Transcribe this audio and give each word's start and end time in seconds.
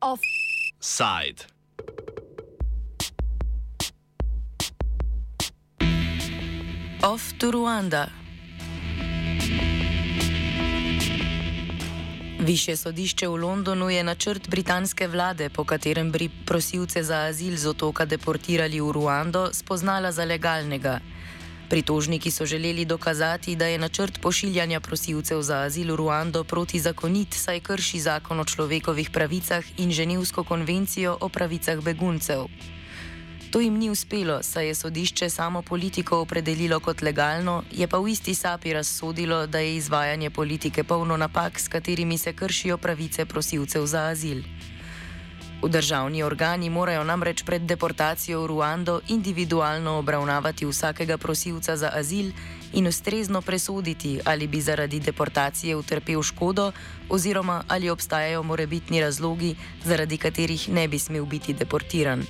Offside. 0.00 1.44
Off 7.02 7.32
to 7.38 7.50
Rwanda. 7.50 8.06
Više 12.40 12.76
sodišče 12.76 13.28
v 13.28 13.34
Londonu 13.36 13.90
je 13.90 14.04
načrt 14.04 14.48
britanske 14.48 15.08
vlade, 15.08 15.48
po 15.48 15.64
katerem 15.64 16.12
bi 16.12 16.30
prosilce 16.46 17.02
za 17.02 17.16
azil 17.16 17.56
z 17.56 17.66
otoka 17.66 18.04
deportirali 18.04 18.80
v 18.80 18.92
Ruando, 18.92 19.48
spoznala 19.52 20.12
za 20.12 20.24
legalnega. 20.24 21.00
Pritožniki 21.68 22.30
so 22.30 22.46
želeli 22.46 22.84
dokazati, 22.84 23.56
da 23.56 23.66
je 23.66 23.78
načrt 23.78 24.20
pošiljanja 24.20 24.80
prosilcev 24.80 25.42
za 25.42 25.60
azil 25.60 25.92
v 25.92 25.96
Ruando 25.96 26.44
protizakonit, 26.44 27.34
saj 27.34 27.60
krši 27.60 28.00
zakon 28.00 28.40
o 28.40 28.44
človekovih 28.44 29.10
pravicah 29.10 29.64
in 29.76 29.92
Ženevsko 29.92 30.44
konvencijo 30.44 31.18
o 31.20 31.28
pravicah 31.28 31.80
beguncev. 31.84 32.46
To 33.50 33.60
jim 33.60 33.78
ni 33.78 33.90
uspelo, 33.90 34.42
saj 34.42 34.66
je 34.66 34.74
sodišče 34.74 35.30
samo 35.30 35.62
politiko 35.62 36.20
opredelilo 36.20 36.80
kot 36.80 37.02
legalno, 37.02 37.62
je 37.70 37.88
pa 37.88 37.98
v 37.98 38.08
isti 38.08 38.34
sapi 38.34 38.72
razsodilo, 38.72 39.46
da 39.46 39.58
je 39.58 39.76
izvajanje 39.76 40.30
politike 40.30 40.84
polno 40.84 41.16
napak, 41.16 41.60
s 41.60 41.68
katerimi 41.68 42.18
se 42.18 42.32
kršijo 42.32 42.78
pravice 42.78 43.24
prosilcev 43.24 43.86
za 43.86 44.08
azil. 44.08 44.42
V 45.62 45.68
državni 45.68 46.22
organi 46.22 46.70
morajo 46.70 47.02
namreč 47.04 47.42
pred 47.42 47.62
deportacijo 47.66 48.42
v 48.42 48.46
Ruando 48.46 49.00
individualno 49.08 49.98
obravnavati 49.98 50.66
vsakega 50.66 51.18
prosilca 51.18 51.76
za 51.76 51.90
azil 51.94 52.30
in 52.72 52.86
ustrezno 52.86 53.42
presoditi, 53.42 54.20
ali 54.24 54.46
bi 54.46 54.60
zaradi 54.60 55.00
deportacije 55.00 55.76
utrpel 55.76 56.22
škodo 56.22 56.72
oziroma 57.08 57.64
ali 57.68 57.90
obstajajo 57.90 58.42
morebitni 58.42 59.00
razlogi, 59.00 59.56
zaradi 59.84 60.16
katerih 60.16 60.68
ne 60.68 60.88
bi 60.88 60.98
smel 60.98 61.24
biti 61.24 61.52
deportiran. 61.52 62.22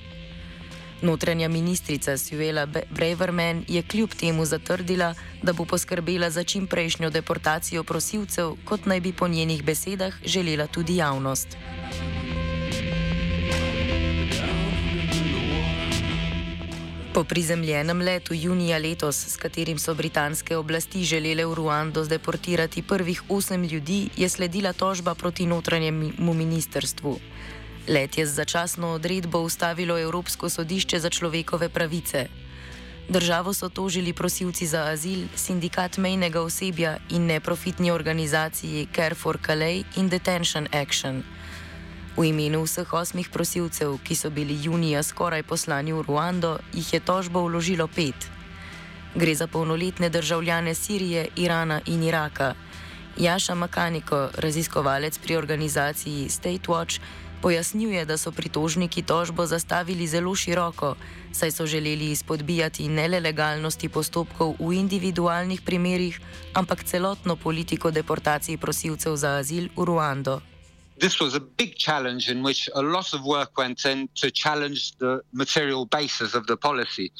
Notranja 1.02 1.48
ministrica 1.48 2.16
Suela 2.18 2.66
Braverman 2.66 3.64
je 3.68 3.82
kljub 3.82 4.10
temu 4.10 4.44
zatrdila, 4.44 5.14
da 5.42 5.52
bo 5.52 5.64
poskrbela 5.64 6.30
za 6.30 6.44
čim 6.44 6.66
prejšnjo 6.66 7.10
deportacijo 7.10 7.84
prosilcev, 7.84 8.56
kot 8.64 8.86
naj 8.86 9.00
bi 9.00 9.12
po 9.12 9.28
njenih 9.28 9.64
besedah 9.64 10.14
želela 10.24 10.66
tudi 10.66 10.96
javnost. 10.96 11.56
Po 17.18 17.24
prizemljenem 17.24 17.98
letu 18.00 18.34
junija 18.34 18.78
letos, 18.78 19.16
s 19.26 19.36
katerim 19.36 19.78
so 19.78 19.94
britanske 19.94 20.56
oblasti 20.56 21.00
želele 21.04 21.46
v 21.46 21.54
Ruando 21.54 22.04
zdeportirati 22.04 22.82
prvih 22.82 23.22
osem 23.28 23.64
ljudi, 23.64 24.08
je 24.16 24.28
sledila 24.28 24.72
tožba 24.72 25.14
proti 25.14 25.46
notranjemu 25.46 26.34
ministrstvu. 26.34 27.18
Let 27.88 28.18
je 28.18 28.26
z 28.26 28.34
začasno 28.34 28.92
odredbo 28.92 29.38
ustavilo 29.38 29.98
Evropsko 29.98 30.48
sodišče 30.48 31.00
za 31.00 31.10
človekove 31.10 31.68
pravice. 31.68 32.28
Državo 33.08 33.54
so 33.54 33.68
tožili 33.68 34.12
prosilci 34.12 34.66
za 34.66 34.84
azil, 34.84 35.26
sindikat 35.34 35.98
mejnega 35.98 36.40
osebja 36.40 36.98
in 37.10 37.26
neprofitni 37.26 37.90
organizaciji 37.90 38.86
Care 38.94 39.14
for 39.14 39.38
Calais 39.46 39.84
in 39.96 40.08
Detention 40.08 40.68
Action. 40.72 41.22
V 42.18 42.26
imenu 42.34 42.66
vseh 42.66 42.92
osmih 42.92 43.28
prosilcev, 43.30 43.92
ki 44.02 44.14
so 44.18 44.26
bili 44.30 44.56
junija 44.58 45.02
skoraj 45.06 45.44
poslani 45.46 45.92
v 45.94 46.02
Ruando, 46.02 46.58
jih 46.74 46.94
je 46.94 47.00
tožbo 47.00 47.44
vložilo 47.46 47.86
pet. 47.86 48.26
Gre 49.14 49.34
za 49.34 49.46
polnoletne 49.46 50.10
državljane 50.10 50.74
Sirije, 50.74 51.28
Irana 51.36 51.80
in 51.86 52.02
Iraka. 52.02 52.54
Jaša 53.18 53.54
Makaniko, 53.54 54.30
raziskovalec 54.34 55.18
pri 55.18 55.36
organizaciji 55.36 56.28
State 56.28 56.66
Watch, 56.66 56.98
Pojasnjuje, 57.42 58.04
da 58.04 58.16
so 58.18 58.32
pritožniki 58.32 59.02
tožbo 59.02 59.46
zastavili 59.46 60.06
zelo 60.06 60.34
široko, 60.34 60.96
saj 61.32 61.50
so 61.50 61.66
želeli 61.66 62.10
izpodbijati 62.10 62.88
ne 62.88 63.08
le 63.08 63.20
legalnosti 63.20 63.88
postopkov 63.88 64.56
v 64.58 64.72
individualnih 64.74 65.62
primerih, 65.62 66.20
ampak 66.54 66.84
celotno 66.84 67.36
politiko 67.36 67.90
deportacij 67.90 68.58
prosilcev 68.58 69.16
za 69.16 69.38
azil 69.38 69.68
v 69.76 69.84
Ruando. 69.84 70.40
This 71.00 71.20
was 71.20 71.34
a 71.34 71.40
big 71.40 71.76
challenge 71.76 72.30
in 72.30 72.42
which 72.42 72.68
a 72.74 72.82
lot 72.82 73.12
of 73.12 73.24
work 73.24 73.56
went 73.56 73.84
in 73.84 74.08
to 74.16 74.30
challenge 74.30 74.96
the 74.98 75.22
material 75.32 75.86
basis 75.86 76.34
of 76.34 76.46
the 76.46 76.56
policy. 76.56 77.12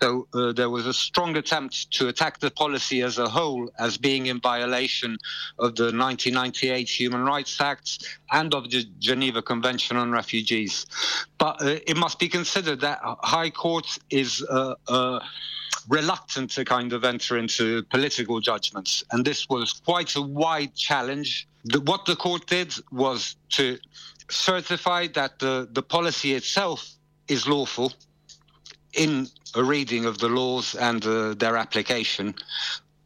So 0.00 0.26
uh, 0.34 0.52
there 0.52 0.70
was 0.70 0.86
a 0.86 0.94
strong 0.94 1.36
attempt 1.36 1.90
to 1.92 2.08
attack 2.08 2.40
the 2.40 2.50
policy 2.50 3.02
as 3.02 3.18
a 3.18 3.28
whole 3.28 3.70
as 3.78 3.98
being 3.98 4.26
in 4.26 4.40
violation 4.40 5.18
of 5.58 5.74
the 5.76 5.84
1998 5.84 6.88
Human 6.88 7.24
Rights 7.24 7.60
Act 7.60 8.06
and 8.32 8.54
of 8.54 8.70
the 8.70 8.84
Geneva 8.98 9.42
Convention 9.42 9.96
on 9.96 10.10
Refugees. 10.10 10.86
But 11.38 11.62
uh, 11.62 11.78
it 11.86 11.96
must 11.96 12.18
be 12.18 12.28
considered 12.28 12.80
that 12.80 13.00
High 13.02 13.50
Court 13.50 13.86
is 14.10 14.44
uh, 14.48 14.74
uh 14.88 15.20
reluctant 15.88 16.50
to 16.50 16.64
kind 16.64 16.92
of 16.92 17.04
enter 17.04 17.38
into 17.38 17.82
political 17.84 18.40
judgments. 18.40 19.02
And 19.10 19.24
this 19.24 19.48
was 19.48 19.72
quite 19.72 20.14
a 20.16 20.22
wide 20.22 20.74
challenge 20.74 21.48
the, 21.68 21.80
what 21.80 22.04
the 22.04 22.16
court 22.16 22.46
did 22.46 22.74
was 22.90 23.36
to 23.50 23.78
certify 24.30 25.06
that 25.08 25.38
the, 25.38 25.68
the 25.72 25.82
policy 25.82 26.34
itself 26.34 26.88
is 27.28 27.46
lawful 27.46 27.92
in 28.94 29.28
a 29.54 29.62
reading 29.62 30.06
of 30.06 30.18
the 30.18 30.28
laws 30.28 30.74
and 30.74 31.04
uh, 31.06 31.34
their 31.34 31.56
application. 31.56 32.34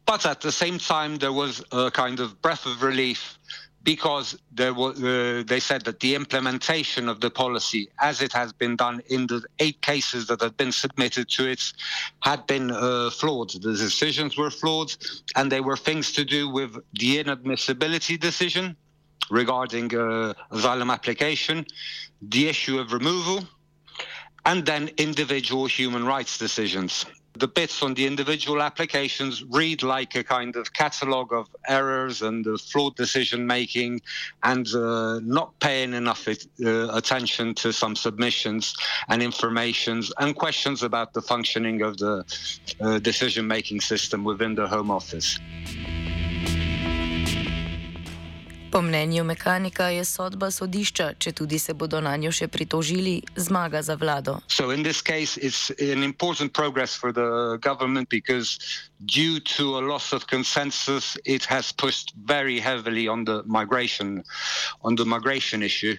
But 0.05 0.25
at 0.25 0.41
the 0.41 0.51
same 0.51 0.79
time, 0.79 1.17
there 1.17 1.33
was 1.33 1.63
a 1.71 1.91
kind 1.91 2.19
of 2.19 2.41
breath 2.41 2.65
of 2.65 2.83
relief 2.83 3.37
because 3.83 4.35
uh, 4.59 5.43
they 5.45 5.59
said 5.59 5.83
that 5.83 5.99
the 5.99 6.15
implementation 6.15 7.09
of 7.09 7.19
the 7.19 7.29
policy, 7.29 7.89
as 7.99 8.21
it 8.21 8.31
has 8.31 8.53
been 8.53 8.75
done 8.75 9.01
in 9.07 9.27
the 9.27 9.43
eight 9.59 9.81
cases 9.81 10.27
that 10.27 10.41
had 10.41 10.55
been 10.55 10.71
submitted 10.71 11.27
to 11.29 11.47
it, 11.47 11.73
had 12.21 12.47
been 12.47 12.71
uh, 12.71 13.09
flawed. 13.09 13.49
The 13.51 13.73
decisions 13.73 14.37
were 14.37 14.49
flawed, 14.49 14.93
and 15.35 15.51
they 15.51 15.59
were 15.59 15.75
things 15.75 16.13
to 16.13 16.23
do 16.23 16.49
with 16.49 16.75
the 16.93 17.23
inadmissibility 17.23 18.19
decision 18.19 18.75
regarding 19.29 19.93
uh, 19.95 20.33
asylum 20.51 20.89
application, 20.89 21.65
the 22.21 22.47
issue 22.47 22.79
of 22.79 22.93
removal, 22.93 23.43
and 24.45 24.65
then 24.65 24.89
individual 24.97 25.65
human 25.65 26.05
rights 26.05 26.37
decisions 26.37 27.05
the 27.35 27.47
bits 27.47 27.81
on 27.81 27.93
the 27.93 28.05
individual 28.05 28.61
applications 28.61 29.43
read 29.43 29.83
like 29.83 30.15
a 30.15 30.23
kind 30.23 30.55
of 30.55 30.73
catalogue 30.73 31.33
of 31.33 31.47
errors 31.67 32.21
and 32.21 32.45
uh, 32.47 32.57
flawed 32.57 32.95
decision 32.95 33.47
making 33.47 34.01
and 34.43 34.67
uh, 34.75 35.19
not 35.23 35.57
paying 35.59 35.93
enough 35.93 36.27
it, 36.27 36.45
uh, 36.63 36.89
attention 36.93 37.53
to 37.55 37.73
some 37.73 37.95
submissions 37.95 38.75
and 39.09 39.23
informations 39.23 40.11
and 40.19 40.35
questions 40.35 40.83
about 40.83 41.13
the 41.13 41.21
functioning 41.21 41.81
of 41.81 41.97
the 41.97 42.23
uh, 42.81 42.99
decision 42.99 43.47
making 43.47 43.81
system 43.81 44.23
within 44.23 44.55
the 44.55 44.67
Home 44.67 44.91
Office. 44.91 45.39
Po 48.73 48.81
mnenju 48.81 49.23
mehanika 49.23 49.87
je 49.93 50.05
sodba 50.05 50.47
sodišča, 50.51 51.11
če 51.21 51.31
tudi 51.37 51.59
se 51.61 51.75
bodo 51.77 51.99
na 52.01 52.15
njo 52.17 52.31
še 52.33 52.47
pritožili, 52.49 53.19
zmaga 53.37 53.83
za 53.85 53.93
vlado. 53.93 54.39
So 54.47 54.71
in 54.73 54.81
this 54.81 55.01
case 55.01 55.37
it's 55.37 55.69
an 55.77 56.01
important 56.01 56.53
progress 56.53 56.95
for 56.95 57.13
the 57.13 57.59
government 57.61 58.09
because 58.09 58.57
due 59.05 59.39
to 59.39 59.77
a 59.77 59.81
loss 59.81 60.13
of 60.13 60.25
consensus 60.25 61.17
it 61.25 61.45
has 61.45 61.71
pushed 61.71 62.13
very 62.25 62.59
heavily 62.59 63.07
on 63.07 63.25
the 63.25 63.43
migration 63.45 64.23
on 64.81 64.95
the 64.95 65.05
migration 65.05 65.61
issue 65.61 65.95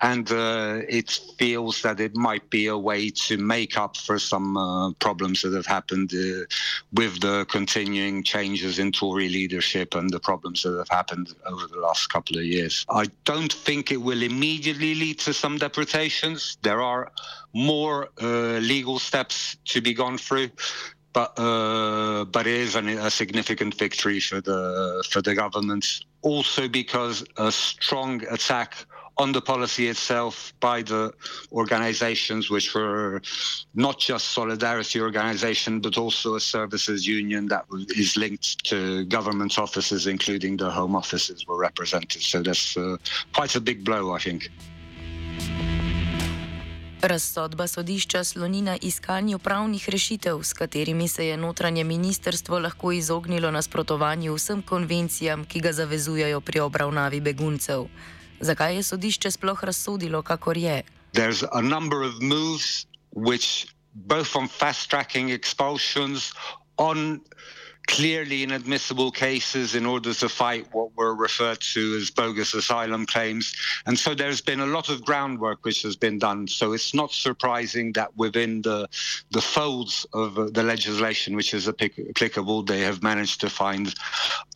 and 0.00 0.30
uh, 0.30 0.80
it 0.88 1.18
feels 1.38 1.82
that 1.82 2.00
it 2.00 2.14
might 2.14 2.48
be 2.50 2.66
a 2.66 2.76
way 2.76 3.10
to 3.10 3.38
make 3.38 3.78
up 3.78 3.96
for 3.96 4.18
some 4.18 4.56
uh, 4.56 4.92
problems 5.00 5.42
that 5.42 5.54
have 5.54 5.66
happened 5.66 6.12
uh, 6.14 6.44
with 6.92 7.20
the 7.20 7.46
continuing 7.48 8.22
changes 8.22 8.78
in 8.78 8.92
Tory 8.92 9.28
leadership 9.28 9.94
and 9.94 10.10
the 10.10 10.20
problems 10.20 10.62
that 10.62 10.76
have 10.76 10.88
happened 10.88 11.34
over 11.46 11.66
the 11.66 11.78
last 11.78 12.03
couple 12.06 12.38
of 12.38 12.44
years. 12.44 12.84
I 12.88 13.06
don't 13.24 13.52
think 13.52 13.90
it 13.90 14.00
will 14.00 14.22
immediately 14.22 14.94
lead 14.94 15.18
to 15.20 15.32
some 15.32 15.58
deportations. 15.58 16.58
There 16.62 16.80
are 16.80 17.12
more 17.52 18.08
uh, 18.20 18.58
legal 18.58 18.98
steps 18.98 19.56
to 19.66 19.80
be 19.80 19.94
gone 19.94 20.18
through. 20.18 20.50
But 21.12 21.38
uh, 21.38 22.24
but 22.24 22.46
it 22.48 22.54
is 22.54 22.74
an, 22.74 22.88
a 22.88 23.08
significant 23.08 23.76
victory 23.76 24.18
for 24.18 24.40
the 24.40 25.04
for 25.08 25.22
the 25.22 25.34
government. 25.34 26.00
Also 26.22 26.66
because 26.66 27.24
a 27.36 27.52
strong 27.52 28.26
attack 28.28 28.86
on 29.16 29.32
the 29.32 29.40
policy 29.40 29.88
itself 29.88 30.52
by 30.60 30.82
the 30.82 31.12
organizations 31.52 32.50
which 32.50 32.74
were 32.74 33.20
not 33.74 33.98
just 33.98 34.32
solidarity 34.32 35.00
organization 35.00 35.80
but 35.80 35.96
also 35.96 36.34
a 36.34 36.40
services 36.40 37.06
union 37.06 37.46
that 37.46 37.64
is 37.96 38.16
linked 38.16 38.64
to 38.64 39.04
government 39.04 39.58
offices 39.58 40.06
including 40.06 40.56
the 40.56 40.70
home 40.70 40.96
offices 40.96 41.46
were 41.46 41.58
represented 41.58 42.22
so 42.22 42.42
that's 42.42 42.76
uh, 42.76 42.96
quite 43.34 43.54
a 43.54 43.60
big 43.60 43.84
blow 43.84 44.12
i 44.12 44.18
think 44.18 44.50
Razsodba 47.04 47.66
sodišča 47.66 48.24
sloni 48.24 48.62
na 48.62 48.78
iskanju 48.82 49.38
pravnih 49.38 49.88
rešitev, 49.88 50.42
s 50.42 50.52
katerimi 50.52 51.08
se 51.08 51.26
je 51.26 51.36
notranje 51.36 51.84
ministerstvo 51.84 52.58
lahko 52.58 52.92
izognilo 52.92 53.50
nasprotovanju 53.50 54.34
vsem 54.34 54.62
konvencijam, 54.62 55.44
ki 55.44 55.60
ga 55.60 55.72
zavezujejo 55.72 56.40
pri 56.40 56.60
obravnavi 56.60 57.20
beguncev. 57.20 57.84
Zakaj 58.40 58.76
je 58.76 58.82
sodišče 58.82 59.30
sploh 59.30 59.64
razsodilo, 59.64 60.22
kakor 60.22 60.56
je? 60.56 60.82
There's 61.12 61.44
a 61.52 61.62
number 61.62 62.02
of 62.02 62.22
moves 62.22 62.86
which 63.10 63.66
both 63.94 64.36
on 64.36 64.48
fast 64.48 64.90
tracking 64.90 65.30
expulsions 65.30 66.32
on 66.76 67.20
clearly 67.86 68.42
inadmissible 68.42 69.10
cases 69.10 69.74
in 69.74 69.86
order 69.86 70.14
to 70.14 70.28
fight 70.28 70.66
what 70.72 70.94
were 70.96 71.14
referred 71.14 71.60
to 71.60 71.96
as 71.96 72.10
bogus 72.10 72.54
asylum 72.54 73.06
claims. 73.06 73.54
And 73.86 73.98
so 73.98 74.14
there's 74.14 74.40
been 74.40 74.60
a 74.60 74.66
lot 74.66 74.88
of 74.88 75.04
groundwork 75.04 75.64
which 75.64 75.82
has 75.82 75.96
been 75.96 76.18
done. 76.18 76.48
So 76.48 76.72
it's 76.72 76.94
not 76.94 77.12
surprising 77.12 77.92
that 77.92 78.16
within 78.16 78.62
the, 78.62 78.88
the 79.30 79.40
folds 79.40 80.06
of 80.12 80.38
uh, 80.38 80.48
the 80.50 80.62
legislation 80.62 81.36
which 81.36 81.54
is 81.54 81.68
applicable, 81.68 82.62
they 82.62 82.80
have 82.80 83.02
managed 83.02 83.40
to 83.42 83.50
find 83.50 83.94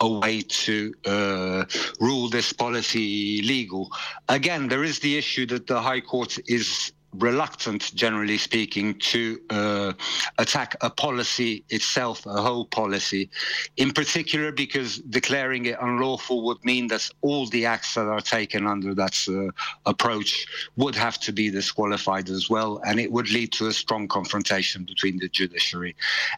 a 0.01 0.09
way 0.09 0.43
to 0.43 0.95
uh, 1.07 1.65
rule 2.01 2.29
this 2.29 2.53
policy 2.53 3.43
legal. 3.43 3.91
Again, 4.29 4.69
there 4.69 4.85
is 4.85 4.99
the 5.01 5.17
issue 5.17 5.47
that 5.47 5.67
the 5.67 5.81
High 5.81 6.01
Court 6.01 6.39
is 6.47 6.93
reluctant, 7.15 7.95
generally 7.95 8.39
speaking, 8.39 8.95
to 8.99 9.41
uh, 9.51 9.93
attack 10.39 10.77
a 10.83 10.91
policy 10.91 11.65
itself, 11.71 12.25
a 12.27 12.43
whole 12.43 12.67
policy, 12.67 13.31
in 13.77 13.93
particular 13.93 14.53
because 14.53 14.99
declaring 14.99 15.67
it 15.67 15.79
unlawful 15.81 16.45
would 16.45 16.63
mean 16.65 16.89
that 16.89 17.09
all 17.23 17.47
the 17.47 17.65
acts 17.65 17.95
that 17.95 18.07
are 18.07 18.21
taken 18.21 18.67
under 18.67 18.95
that 18.95 19.17
uh, 19.29 19.51
approach 19.89 20.47
would 20.77 20.95
have 20.95 21.19
to 21.21 21.33
be 21.33 21.51
disqualified 21.51 22.29
as 22.29 22.51
well, 22.51 22.81
and 22.87 23.01
it 23.01 23.11
would 23.11 23.31
lead 23.31 23.53
to 23.53 23.67
a 23.67 23.73
strong 23.73 24.07
confrontation 24.09 24.85
between 24.85 25.19
the 25.19 25.29
judiciary 25.29 25.97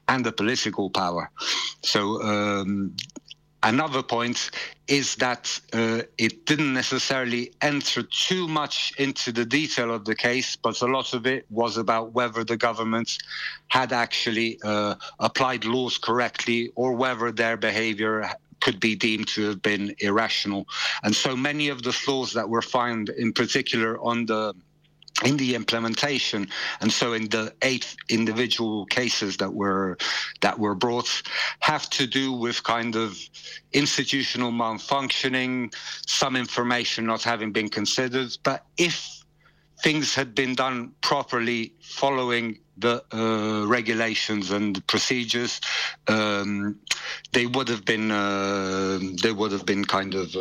and 0.08 0.24
the 0.24 0.32
political 0.32 0.90
power. 0.90 1.30
So 1.82 2.22
um, 2.22 2.94
Another 3.62 4.02
point 4.02 4.50
is 4.88 5.16
that 5.16 5.60
uh, 5.74 6.02
it 6.16 6.46
didn't 6.46 6.72
necessarily 6.72 7.52
enter 7.60 8.02
too 8.02 8.48
much 8.48 8.92
into 8.96 9.32
the 9.32 9.44
detail 9.44 9.92
of 9.92 10.06
the 10.06 10.14
case, 10.14 10.56
but 10.56 10.80
a 10.80 10.86
lot 10.86 11.12
of 11.12 11.26
it 11.26 11.44
was 11.50 11.76
about 11.76 12.12
whether 12.12 12.42
the 12.42 12.56
government 12.56 13.18
had 13.68 13.92
actually 13.92 14.58
uh, 14.64 14.94
applied 15.18 15.66
laws 15.66 15.98
correctly 15.98 16.72
or 16.74 16.94
whether 16.94 17.30
their 17.30 17.58
behavior 17.58 18.30
could 18.60 18.80
be 18.80 18.94
deemed 18.94 19.28
to 19.28 19.48
have 19.48 19.62
been 19.62 19.94
irrational. 19.98 20.66
And 21.02 21.14
so 21.14 21.36
many 21.36 21.68
of 21.68 21.82
the 21.82 21.92
flaws 21.92 22.32
that 22.32 22.48
were 22.48 22.62
found, 22.62 23.10
in 23.10 23.32
particular 23.32 24.00
on 24.00 24.26
the 24.26 24.54
in 25.24 25.36
the 25.36 25.54
implementation. 25.54 26.48
And 26.80 26.90
so 26.92 27.12
in 27.12 27.28
the 27.28 27.54
eight 27.62 27.94
individual 28.08 28.86
cases 28.86 29.36
that 29.38 29.52
were 29.52 29.98
that 30.40 30.58
were 30.58 30.74
brought 30.74 31.22
have 31.60 31.90
to 31.90 32.06
do 32.06 32.32
with 32.32 32.62
kind 32.62 32.96
of 32.96 33.18
institutional 33.72 34.50
malfunctioning 34.50 35.74
some 36.06 36.36
information 36.36 37.06
not 37.06 37.22
having 37.22 37.52
been 37.52 37.68
considered. 37.68 38.36
But 38.42 38.64
if 38.76 39.24
things 39.82 40.14
had 40.14 40.34
been 40.34 40.54
done 40.54 40.92
properly 41.00 41.74
following 41.80 42.58
the 42.80 43.04
uh, 43.12 43.66
regulations 43.66 44.50
and 44.50 44.84
procedures, 44.86 45.60
um, 46.08 46.78
they 47.32 47.46
would 47.46 47.68
have 47.68 47.84
been 47.84 48.10
uh, 48.10 48.98
they 49.22 49.32
would 49.32 49.52
have 49.52 49.66
been 49.66 49.84
kind 49.84 50.14
of 50.14 50.34
uh, 50.34 50.40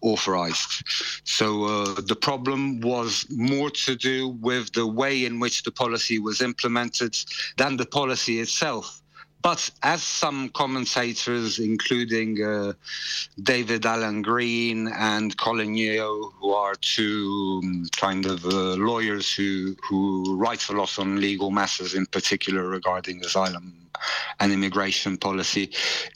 authorized. 0.00 0.84
So 1.24 1.64
uh, 1.64 2.00
the 2.00 2.16
problem 2.16 2.80
was 2.80 3.26
more 3.30 3.70
to 3.70 3.96
do 3.96 4.28
with 4.28 4.72
the 4.72 4.86
way 4.86 5.24
in 5.24 5.40
which 5.40 5.62
the 5.62 5.72
policy 5.72 6.18
was 6.18 6.40
implemented 6.40 7.16
than 7.56 7.76
the 7.76 7.86
policy 7.86 8.40
itself. 8.40 9.01
But 9.42 9.70
as 9.82 10.02
some 10.02 10.50
commentators, 10.50 11.58
including 11.58 12.42
uh, 12.42 12.74
David 13.42 13.84
Allen 13.84 14.22
Green 14.22 14.88
and 14.88 15.36
Colin 15.36 15.74
Yeo, 15.74 16.30
who 16.40 16.52
are 16.52 16.74
two 16.76 17.60
um, 17.62 17.86
kind 17.96 18.24
of 18.24 18.44
uh, 18.44 18.74
lawyers 18.74 19.34
who, 19.34 19.76
who 19.82 20.36
write 20.36 20.68
a 20.68 20.72
lot 20.72 20.96
on 20.98 21.20
legal 21.20 21.50
matters, 21.50 21.94
in 21.94 22.06
particular 22.06 22.68
regarding 22.68 23.24
asylum 23.24 23.74
and 24.38 24.52
immigration 24.52 25.16
policy, 25.16 25.70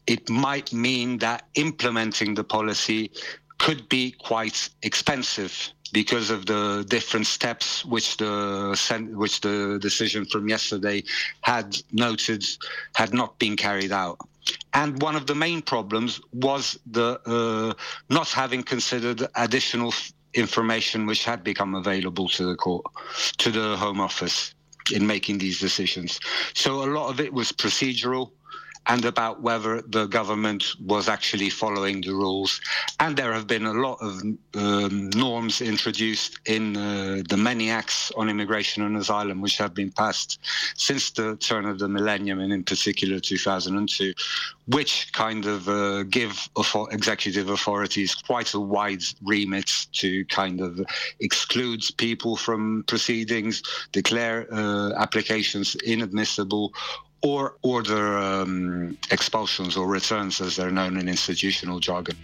it 0.06 0.29
might 0.31 0.72
mean 0.72 1.19
that 1.19 1.46
implementing 1.55 2.34
the 2.34 2.44
policy 2.44 3.11
could 3.58 3.88
be 3.88 4.12
quite 4.12 4.69
expensive 4.82 5.72
because 6.02 6.28
of 6.28 6.44
the 6.44 6.84
different 6.96 7.26
steps 7.26 7.82
which 7.87 8.19
the 8.19 8.34
which 9.14 9.40
the 9.40 9.78
decision 9.81 10.26
from 10.26 10.46
yesterday 10.46 11.02
had 11.40 11.69
noted 11.90 12.44
had 12.94 13.14
not 13.14 13.31
been 13.38 13.56
carried 13.56 13.93
out. 13.93 14.19
And 14.75 15.00
one 15.00 15.16
of 15.16 15.25
the 15.26 15.34
main 15.34 15.62
problems 15.62 16.20
was 16.32 16.78
the 16.98 17.08
uh, 17.37 17.72
not 18.10 18.28
having 18.28 18.62
considered 18.62 19.26
additional 19.37 19.94
information 20.34 21.06
which 21.06 21.25
had 21.25 21.43
become 21.43 21.75
available 21.75 22.28
to 22.37 22.44
the 22.44 22.56
court, 22.56 22.84
to 23.38 23.50
the 23.50 23.69
Home 23.78 24.00
Office 24.08 24.54
in 24.93 25.06
making 25.06 25.38
these 25.38 25.58
decisions. 25.58 26.20
So 26.52 26.70
a 26.84 26.88
lot 26.98 27.08
of 27.08 27.20
it 27.20 27.32
was 27.32 27.52
procedural 27.52 28.32
and 28.88 29.04
about 29.04 29.42
whether 29.42 29.82
the 29.82 30.06
government 30.06 30.64
was 30.84 31.08
actually 31.08 31.50
following 31.50 32.00
the 32.00 32.12
rules. 32.12 32.60
And 33.00 33.16
there 33.16 33.32
have 33.32 33.46
been 33.46 33.66
a 33.66 33.72
lot 33.72 33.98
of 34.00 34.22
um, 34.54 35.10
norms 35.10 35.60
introduced 35.60 36.38
in 36.46 36.76
uh, 36.76 37.22
the 37.28 37.36
many 37.36 37.70
acts 37.70 38.12
on 38.16 38.28
immigration 38.28 38.82
and 38.84 38.96
asylum 38.96 39.40
which 39.40 39.58
have 39.58 39.74
been 39.74 39.90
passed 39.90 40.38
since 40.76 41.10
the 41.10 41.36
turn 41.36 41.66
of 41.66 41.78
the 41.78 41.88
millennium, 41.88 42.40
and 42.40 42.52
in 42.52 42.62
particular 42.62 43.18
2002, 43.18 44.14
which 44.68 45.12
kind 45.12 45.46
of 45.46 45.68
uh, 45.68 46.04
give 46.04 46.48
executive 46.90 47.50
authorities 47.50 48.14
quite 48.14 48.54
a 48.54 48.60
wide 48.60 49.02
remit 49.24 49.70
to 49.92 50.24
kind 50.26 50.60
of 50.60 50.80
exclude 51.20 51.82
people 51.96 52.36
from 52.36 52.84
proceedings, 52.86 53.62
declare 53.92 54.46
uh, 54.52 54.92
applications 54.96 55.74
inadmissible, 55.76 56.72
or 57.22 57.54
order 57.62 58.18
um, 58.18 58.96
expulsions 59.10 59.76
or 59.76 59.88
returns, 59.88 60.40
as 60.40 60.56
they're 60.56 60.70
known 60.70 60.96
in 60.96 61.08
institutional 61.08 61.80
jargon. 61.80 62.16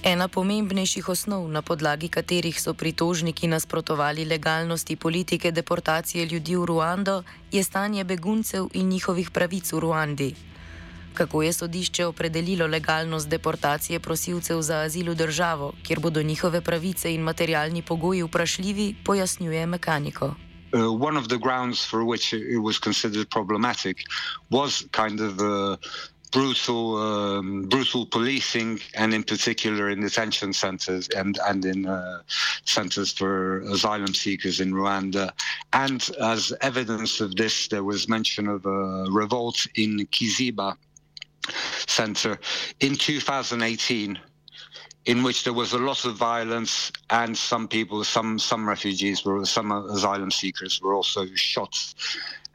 Ena 0.00 0.32
pomembnejših 0.32 1.12
osnov, 1.12 1.44
na 1.52 1.60
podlagi 1.60 2.08
katerih 2.08 2.56
so 2.56 2.72
pritožniki 2.72 3.44
nasprotovali 3.44 4.24
legalnosti 4.24 4.96
politike 4.96 5.52
deportacije 5.52 6.24
ljudi 6.24 6.56
v 6.56 6.64
Ruando, 6.64 7.22
je 7.52 7.60
stanje 7.64 8.04
beguncev 8.04 8.72
in 8.72 8.88
njihovih 8.88 9.30
pravic 9.30 9.72
v 9.72 9.78
Ruandi. 9.78 10.34
Kako 11.14 11.42
je 11.42 11.52
sodišče 11.52 12.06
opredelilo 12.06 12.66
legalnost 12.66 13.28
deportacije 13.28 14.00
prosilcev 14.00 14.62
za 14.62 14.80
azil 14.88 15.12
v 15.12 15.14
državo, 15.14 15.72
kjer 15.82 16.00
bodo 16.00 16.22
njihove 16.22 16.60
pravice 16.60 17.14
in 17.14 17.20
materialni 17.20 17.82
pogoji 17.82 18.22
vprašljivi, 18.22 18.94
pojasnjuje 19.04 19.66
mehaniko. 19.66 20.34
Uh, 20.74 20.92
one 20.92 21.16
of 21.16 21.28
the 21.28 21.38
grounds 21.38 21.84
for 21.84 22.04
which 22.04 22.32
it, 22.32 22.58
was 22.58 22.78
considered 22.78 23.30
problematic 23.30 24.04
was 24.50 24.86
kind 24.92 25.20
of 25.20 25.40
uh, 25.40 25.76
brutal 26.32 26.96
um, 26.96 27.62
brutal 27.62 28.06
policing 28.06 28.78
and 28.94 29.12
in 29.12 29.22
particular 29.22 29.90
in 29.90 30.00
detention 30.00 30.52
centers 30.52 31.08
and 31.08 31.38
and 31.46 31.64
in 31.64 31.86
uh, 31.86 32.20
centers 32.64 33.12
for 33.12 33.60
asylum 33.62 34.14
seekers 34.14 34.60
in 34.60 34.72
Rwanda. 34.72 35.32
And 35.72 36.08
as 36.20 36.52
evidence 36.60 37.20
of 37.20 37.34
this 37.36 37.68
there 37.68 37.84
was 37.84 38.08
mention 38.08 38.46
of 38.48 38.64
a 38.66 39.06
revolt 39.10 39.66
in 39.74 40.06
Kiziba 40.12 40.76
center 41.86 42.38
in 42.80 42.94
2018 42.94 44.18
in 45.06 45.22
which 45.22 45.44
there 45.44 45.52
was 45.52 45.72
a 45.72 45.78
lot 45.78 46.04
of 46.04 46.16
violence 46.16 46.92
and 47.10 47.36
some 47.36 47.66
people, 47.66 48.04
some 48.04 48.38
some 48.38 48.68
refugees 48.68 49.24
were, 49.24 49.44
some 49.44 49.72
asylum 49.72 50.30
seekers 50.30 50.80
were 50.82 50.94
also 50.94 51.26
shot, 51.34 51.76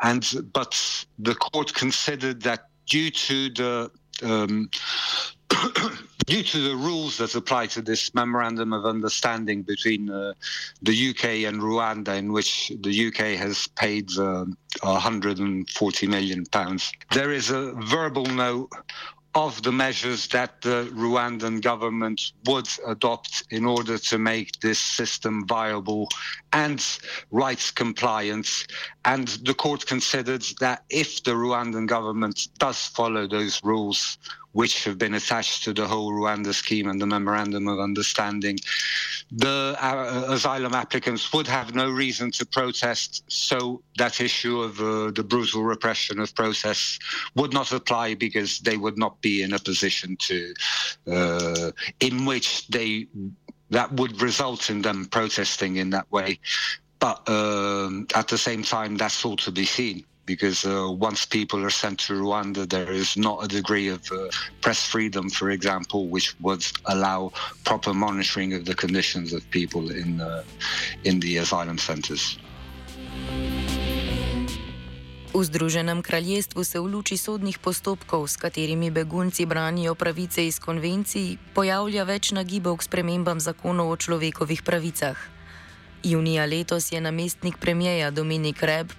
and 0.04 0.50
but 0.54 1.06
the 1.20 1.36
court 1.36 1.74
considered 1.74 2.42
that 2.44 2.70
due 2.86 3.10
to 3.10 3.50
the 3.50 3.92
um, 4.24 4.70
due 6.26 6.44
to 6.44 6.60
the 6.62 6.76
rules 6.76 7.18
that 7.18 7.36
apply 7.36 7.68
to 7.68 7.82
this 7.82 8.14
memorandum 8.14 8.74
of 8.74 8.86
understanding 8.86 9.62
between 9.62 10.10
uh, 10.10 10.34
the 10.82 11.10
UK 11.10 11.46
and 11.48 11.62
Rwanda, 11.62 12.18
in 12.18 12.32
which 12.32 12.72
the 12.82 13.08
UK 13.08 13.38
has 13.38 13.68
paid 13.68 14.10
uh, 14.18 14.46
140 14.82 16.08
million 16.08 16.46
pounds, 16.48 16.92
there 17.14 17.32
is 17.32 17.50
a 17.50 17.74
verbal 17.74 18.26
note 18.26 18.72
of 19.36 19.62
the 19.64 19.72
measures 19.72 20.30
that 20.30 20.62
the 20.62 20.90
Rwandan 20.94 21.62
government 21.62 22.32
would 22.46 22.70
adopt 22.88 23.44
in 23.52 23.66
order 23.66 23.98
to 23.98 24.18
make 24.18 24.60
this 24.62 24.80
system 24.80 25.46
viable 25.46 26.08
and 26.54 26.84
rights 27.32 27.70
compliant. 27.70 28.66
And 29.04 29.28
the 29.44 29.54
court 29.54 29.86
considered 29.86 30.46
that 30.62 30.84
if 30.90 31.22
the 31.24 31.32
Rwandan 31.32 31.88
government 31.88 32.48
does 32.60 32.88
follow 32.88 33.28
those 33.28 33.62
rules, 33.62 34.18
which 34.56 34.86
have 34.86 34.98
been 34.98 35.14
attached 35.16 35.66
to 35.66 35.74
the 35.74 35.86
whole 35.86 36.14
Rwanda 36.14 36.54
scheme 36.54 36.88
and 36.88 37.00
the 37.02 37.06
memorandum 37.06 37.68
of 37.68 37.78
understanding, 37.78 38.58
the 39.30 39.76
uh, 39.82 40.28
asylum 40.30 40.74
applicants 40.74 41.34
would 41.34 41.46
have 41.46 41.76
no 41.76 41.90
reason 41.90 42.32
to 42.32 42.46
protest. 42.46 43.26
So 43.28 43.82
that 43.98 44.22
issue 44.22 44.62
of 44.62 44.80
uh, 44.80 45.12
the 45.12 45.26
brutal 45.28 45.64
repression 45.64 46.22
of 46.22 46.34
protests 46.34 47.00
would 47.36 47.52
not 47.52 47.74
apply 47.74 48.16
because 48.16 48.60
they 48.60 48.78
would 48.78 48.98
not 48.98 49.20
be 49.20 49.44
in 49.44 49.52
a 49.52 49.60
position 49.60 50.16
to, 50.28 50.54
uh, 51.12 51.72
in 52.00 52.24
which 52.24 52.66
they 52.70 53.08
that 53.72 53.92
would 53.92 54.22
result 54.22 54.70
in 54.70 54.82
them 54.82 55.06
protesting 55.08 55.76
in 55.76 55.90
that 55.90 56.10
way. 56.14 56.40
But 57.00 57.28
um, 57.28 58.08
at 58.16 58.30
the 58.30 58.38
same 58.38 58.64
time, 58.64 58.96
that's 58.96 59.26
all 59.26 59.36
to 59.38 59.52
be 59.52 59.66
seen 59.66 60.06
because 60.26 60.66
uh, 60.66 60.90
once 60.92 61.26
people 61.26 61.64
are 61.64 61.70
sent 61.70 62.00
to 62.00 62.14
Rwanda, 62.14 62.68
there 62.68 62.92
is 62.92 63.16
not 63.18 63.44
a 63.44 63.48
degree 63.48 63.88
of 63.90 64.02
uh, 64.12 64.30
press 64.62 64.86
freedom, 64.86 65.30
for 65.30 65.52
example, 65.52 66.08
which 66.08 66.36
would 66.42 66.66
allow 66.86 67.32
proper 67.64 67.94
monitoring 67.94 68.54
of 68.54 68.66
the 68.66 68.76
conditions 68.76 69.34
of 69.34 69.50
people 69.52 69.92
in 69.92 70.22
uh, 70.22 70.44
in 71.04 71.20
the 71.20 71.38
asylum 71.38 71.78
centers. 71.78 72.38
V 75.36 75.44
Združenem 75.44 76.00
kraljestvu 76.00 76.64
se 76.64 76.80
v 76.80 76.88
luči 76.88 77.18
sodnih 77.20 77.60
postopkov, 77.60 78.28
s 78.28 78.40
katerimi 78.40 78.88
begunci 78.88 79.44
branijo 79.46 79.92
pravice 79.96 80.48
iz 80.48 80.64
konvencij, 80.64 81.36
pojavlja 81.52 82.08
več 82.08 82.32
nagibov 82.32 82.80
k 82.80 82.88
spremembam 82.88 83.44
zakonov 83.44 83.92
o 83.92 84.00
človekovih 84.00 84.64
pravicah. 84.64 85.35
Junija 86.06 86.46
letos 86.46 86.92
je 86.92 87.02
namestnik 87.02 87.58
premijeja 87.58 88.12
Dominik 88.12 88.64
Reb 88.64 88.92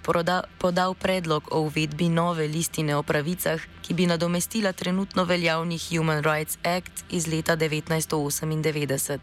podal 0.57 0.93
predlog 0.93 1.47
o 1.51 1.59
uvedbi 1.59 2.09
nove 2.09 2.47
listine 2.47 2.95
o 2.95 3.03
pravicah, 3.03 3.61
ki 3.81 3.93
bi 3.93 4.05
nadomestila 4.05 4.73
trenutno 4.73 5.23
veljavni 5.23 5.79
Human 5.79 6.23
Rights 6.23 6.57
Act 6.63 7.05
iz 7.09 7.27
leta 7.27 7.57
1998. 7.57 9.17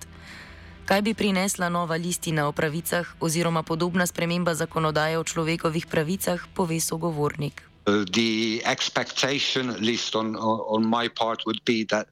Kaj 0.84 1.02
bi 1.02 1.14
prinesla 1.14 1.68
nova 1.68 1.96
listina 1.96 2.48
o 2.48 2.52
pravicah 2.52 3.06
oziroma 3.20 3.62
podobna 3.62 4.06
sprememba 4.06 4.54
zakonodaje 4.54 5.18
o 5.18 5.24
človekovih 5.24 5.86
pravicah, 5.86 6.40
pove 6.54 6.80
sogovornik. 6.80 7.73
The 7.86 8.62
expectation, 8.64 9.68
at 9.70 9.80
least 9.80 10.16
on, 10.16 10.36
on 10.36 10.86
my 10.86 11.08
part, 11.08 11.44
would 11.46 11.64
be 11.64 11.84
that 11.84 12.08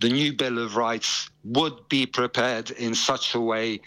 the 0.00 0.08
new 0.08 0.32
Bill 0.32 0.58
of 0.58 0.76
Rights 0.76 1.28
would 1.44 1.88
be 1.88 2.06
prepared 2.06 2.70
in 2.70 2.94
such 2.94 3.34
a 3.34 3.40
way 3.40 3.80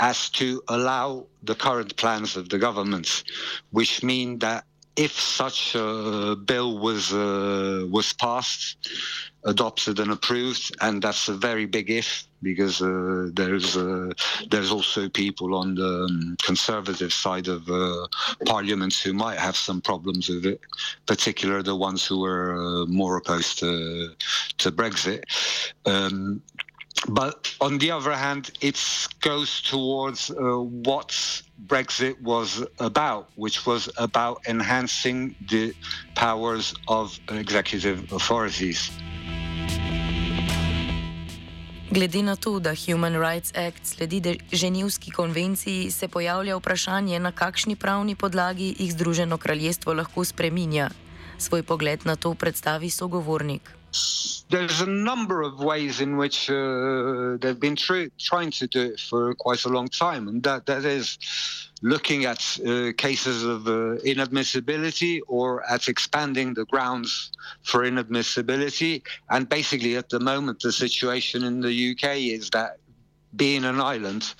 as 0.00 0.28
to 0.30 0.62
allow 0.68 1.26
the 1.42 1.54
current 1.54 1.96
plans 1.96 2.36
of 2.36 2.48
the 2.48 2.58
government, 2.58 3.24
which 3.70 4.02
mean 4.02 4.38
that 4.40 4.64
if 4.96 5.12
such 5.18 5.74
a 5.74 6.36
bill 6.36 6.78
was 6.78 7.12
uh, 7.12 7.86
was 7.90 8.12
passed, 8.12 8.76
adopted 9.44 9.98
and 9.98 10.10
approved, 10.12 10.74
and 10.80 11.02
that's 11.02 11.28
a 11.28 11.34
very 11.34 11.66
big 11.66 11.90
if 11.90 12.28
because 12.44 12.80
uh, 12.80 13.30
there's 13.32 13.76
uh, 13.76 14.12
there's 14.50 14.70
also 14.70 15.08
people 15.08 15.54
on 15.54 15.74
the 15.74 16.04
um, 16.04 16.36
conservative 16.42 17.12
side 17.12 17.48
of 17.48 17.68
uh, 17.68 18.06
parliament 18.46 18.94
who 18.94 19.12
might 19.12 19.38
have 19.38 19.56
some 19.56 19.80
problems 19.80 20.28
with 20.28 20.46
it, 20.46 20.60
particularly 21.06 21.62
the 21.62 21.74
ones 21.74 22.06
who 22.06 22.24
are 22.24 22.54
uh, 22.54 22.86
more 22.86 23.16
opposed 23.16 23.58
to 23.58 24.10
to 24.58 24.70
Brexit. 24.70 25.22
Um, 25.86 26.42
but 27.08 27.54
on 27.60 27.78
the 27.78 27.90
other 27.90 28.12
hand, 28.12 28.50
it 28.60 28.80
goes 29.20 29.60
towards 29.62 30.30
uh, 30.30 30.34
what 30.60 31.08
Brexit 31.66 32.20
was 32.22 32.64
about, 32.78 33.30
which 33.34 33.66
was 33.66 33.90
about 33.96 34.40
enhancing 34.46 35.34
the 35.50 35.74
powers 36.14 36.74
of 36.88 37.18
executive 37.28 38.10
authorities. 38.12 38.90
Glede 41.94 42.22
na 42.26 42.34
to, 42.34 42.58
da 42.58 42.74
Human 42.74 43.14
Rights 43.14 43.54
Act 43.54 43.86
sledi 43.86 44.38
Ženevski 44.52 45.10
konvenciji, 45.10 45.90
se 45.90 46.08
pojavlja 46.08 46.56
vprašanje, 46.56 47.20
na 47.20 47.32
kakšni 47.32 47.76
pravni 47.76 48.14
podlagi 48.14 48.74
jih 48.78 48.92
Združeno 48.92 49.38
kraljestvo 49.38 49.94
lahko 49.94 50.24
spreminja. 50.24 50.90
Svoj 51.38 51.62
pogled 51.62 52.00
na 52.04 52.16
to 52.16 52.34
predstavi 52.34 52.90
sogovornik. 52.90 53.70
There's 54.50 54.80
a 54.80 54.86
number 54.86 55.42
of 55.42 55.60
ways 55.60 56.00
in 56.00 56.16
which 56.16 56.50
uh, 56.50 57.36
they've 57.40 57.58
been 57.58 57.76
tr- 57.76 58.12
trying 58.18 58.50
to 58.52 58.66
do 58.66 58.82
it 58.92 59.00
for 59.00 59.34
quite 59.34 59.64
a 59.64 59.68
long 59.68 59.88
time, 59.88 60.28
and 60.28 60.42
that 60.42 60.66
that 60.66 60.84
is 60.84 61.18
looking 61.82 62.24
at 62.24 62.58
uh, 62.66 62.92
cases 62.96 63.42
of 63.42 63.66
uh, 63.66 64.00
inadmissibility 64.04 65.20
or 65.28 65.68
at 65.70 65.88
expanding 65.88 66.54
the 66.54 66.64
grounds 66.66 67.32
for 67.62 67.82
inadmissibility. 67.82 69.02
And 69.30 69.48
basically, 69.48 69.96
at 69.96 70.08
the 70.08 70.20
moment, 70.20 70.60
the 70.60 70.72
situation 70.72 71.44
in 71.44 71.60
the 71.60 71.90
UK 71.90 72.16
is 72.38 72.50
that 72.50 72.78
being 73.36 73.64
an 73.64 73.80
island 73.80 74.34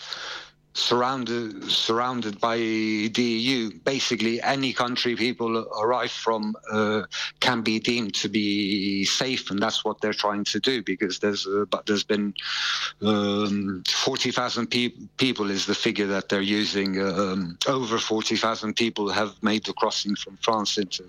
surrounded 0.74 1.70
surrounded 1.70 2.40
by 2.40 2.56
the 2.56 3.22
EU. 3.22 3.70
Basically, 3.84 4.42
any 4.42 4.72
country 4.72 5.14
people 5.14 5.66
arrive 5.80 6.10
from 6.10 6.56
uh, 6.70 7.02
can 7.40 7.62
be 7.62 7.78
deemed 7.78 8.14
to 8.14 8.28
be 8.28 9.04
safe, 9.04 9.50
and 9.50 9.60
that's 9.60 9.84
what 9.84 10.00
they're 10.00 10.12
trying 10.12 10.44
to 10.44 10.58
do. 10.58 10.82
Because 10.82 11.20
there's 11.20 11.46
uh, 11.46 11.64
but 11.70 11.86
there's 11.86 12.04
been 12.04 12.34
um, 13.02 13.84
forty 13.88 14.32
thousand 14.32 14.66
pe- 14.66 14.94
people 15.16 15.50
is 15.50 15.66
the 15.66 15.74
figure 15.74 16.06
that 16.08 16.28
they're 16.28 16.40
using. 16.40 17.00
Um, 17.00 17.56
over 17.68 17.98
forty 17.98 18.36
thousand 18.36 18.74
people 18.74 19.08
have 19.10 19.40
made 19.42 19.64
the 19.64 19.72
crossing 19.74 20.16
from 20.16 20.36
France 20.38 20.76
into 20.76 21.04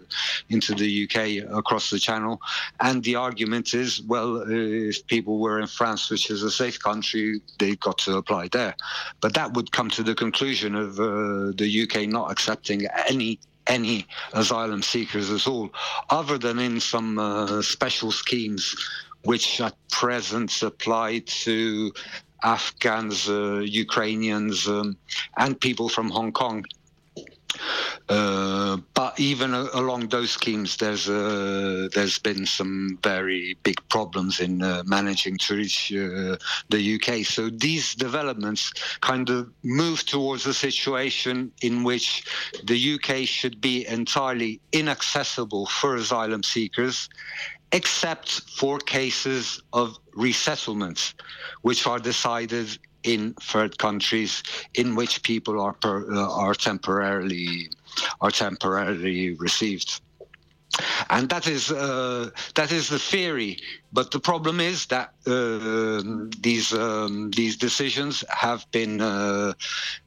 into 0.49 0.75
the 0.75 1.03
UK 1.05 1.49
across 1.57 1.89
the 1.89 1.99
Channel, 1.99 2.39
and 2.79 3.03
the 3.03 3.15
argument 3.15 3.73
is, 3.73 4.01
well, 4.03 4.37
uh, 4.37 4.45
if 4.47 5.05
people 5.07 5.39
were 5.39 5.59
in 5.59 5.67
France, 5.67 6.11
which 6.11 6.29
is 6.29 6.43
a 6.43 6.51
safe 6.51 6.79
country, 6.79 7.41
they 7.57 7.75
got 7.77 7.97
to 7.99 8.17
apply 8.17 8.47
there. 8.51 8.75
But 9.21 9.33
that 9.33 9.54
would 9.55 9.71
come 9.71 9.89
to 9.91 10.03
the 10.03 10.15
conclusion 10.15 10.75
of 10.75 10.99
uh, 10.99 11.51
the 11.55 11.83
UK 11.83 12.07
not 12.07 12.31
accepting 12.31 12.85
any 13.07 13.39
any 13.67 14.05
asylum 14.33 14.83
seekers 14.83 15.31
at 15.31 15.47
all, 15.47 15.71
other 16.11 16.37
than 16.37 16.59
in 16.59 16.79
some 16.79 17.17
uh, 17.17 17.61
special 17.63 18.11
schemes, 18.11 18.75
which 19.23 19.59
at 19.59 19.75
present 19.89 20.61
apply 20.61 21.19
to 21.25 21.91
Afghans, 22.43 23.27
uh, 23.27 23.63
Ukrainians, 23.65 24.67
um, 24.67 24.95
and 25.37 25.59
people 25.59 25.89
from 25.89 26.09
Hong 26.11 26.31
Kong. 26.31 26.63
Uh, 28.07 28.77
but 28.93 29.19
even 29.19 29.53
along 29.53 30.07
those 30.09 30.29
schemes, 30.31 30.77
there's 30.77 31.09
uh, 31.09 31.89
there's 31.93 32.19
been 32.19 32.45
some 32.45 32.99
very 33.01 33.57
big 33.63 33.77
problems 33.89 34.39
in 34.39 34.61
uh, 34.61 34.83
managing 34.85 35.37
to 35.39 35.55
reach 35.55 35.91
uh, 35.91 36.37
the 36.69 36.95
UK. 36.95 37.25
So 37.25 37.49
these 37.49 37.95
developments 37.95 38.71
kind 39.01 39.29
of 39.31 39.49
move 39.63 40.05
towards 40.05 40.45
a 40.45 40.53
situation 40.53 41.51
in 41.63 41.83
which 41.83 42.25
the 42.63 42.93
UK 42.93 43.27
should 43.27 43.59
be 43.59 43.87
entirely 43.87 44.61
inaccessible 44.71 45.65
for 45.65 45.95
asylum 45.95 46.43
seekers, 46.43 47.09
except 47.71 48.41
for 48.59 48.77
cases 48.77 49.63
of 49.73 49.97
resettlement, 50.13 51.15
which 51.63 51.87
are 51.87 51.97
decided 51.97 52.77
in 53.05 53.33
third 53.41 53.77
countries 53.77 54.43
in 54.73 54.95
which 54.95 55.21
people 55.23 55.61
are 55.61 55.73
per, 55.73 56.11
uh, 56.11 56.31
are 56.31 56.55
temporarily 56.55 57.69
are 58.21 58.31
temporarily 58.31 59.33
received. 59.35 60.01
And 61.09 61.29
that 61.29 61.47
is 61.47 61.71
uh, 61.71 62.29
that 62.55 62.71
is 62.71 62.89
the 62.89 62.99
theory, 62.99 63.59
but 63.93 64.11
the 64.11 64.19
problem 64.19 64.59
is 64.59 64.87
that 64.87 65.13
uh, 65.25 66.01
these 66.41 66.73
um, 66.73 67.31
these 67.31 67.55
decisions 67.55 68.25
have 68.29 68.69
been 68.71 68.99
uh, 68.99 69.53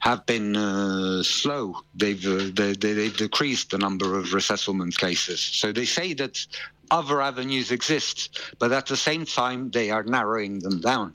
have 0.00 0.26
been 0.26 0.56
uh, 0.56 1.22
slow. 1.22 1.74
They've 1.94 2.24
uh, 2.26 2.50
they, 2.52 2.72
they've 2.74 3.16
decreased 3.16 3.70
the 3.70 3.78
number 3.78 4.18
of 4.18 4.34
resettlement 4.34 4.98
cases. 4.98 5.40
So 5.40 5.72
they 5.72 5.86
say 5.86 6.12
that 6.14 6.44
other 6.90 7.22
avenues 7.22 7.70
exist, 7.70 8.38
but 8.58 8.72
at 8.72 8.86
the 8.86 8.96
same 8.96 9.24
time 9.24 9.70
they 9.70 9.90
are 9.90 10.02
narrowing 10.02 10.58
them 10.58 10.80
down. 10.80 11.14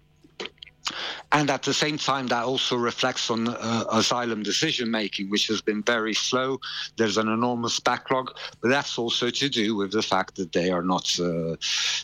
And 1.31 1.49
at 1.49 1.63
the 1.63 1.73
same 1.73 1.97
time, 1.97 2.27
that 2.27 2.43
also 2.43 2.75
reflects 2.75 3.29
on 3.29 3.47
uh, 3.47 3.85
asylum 3.91 4.43
decision 4.43 4.91
making, 4.91 5.29
which 5.29 5.47
has 5.47 5.61
been 5.61 5.81
very 5.83 6.13
slow. 6.13 6.59
There's 6.97 7.17
an 7.17 7.27
enormous 7.27 7.79
backlog, 7.79 8.31
but 8.61 8.69
that's 8.69 8.97
also 8.97 9.29
to 9.29 9.49
do 9.49 9.75
with 9.75 9.91
the 9.91 10.01
fact 10.01 10.35
that 10.35 10.51
they 10.51 10.71
are 10.71 10.83
not 10.83 11.19
uh, 11.19 11.55